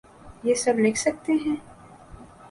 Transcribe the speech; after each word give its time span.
یہ 0.43 0.55
سب 0.55 0.79
لکھ 0.79 0.99
سکتے 0.99 1.33
ہیں؟ 1.33 1.55